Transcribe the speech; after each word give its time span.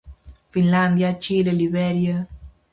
Finlandia, 0.47 1.15
Chile, 1.19 1.51
Liberia... 1.53 2.27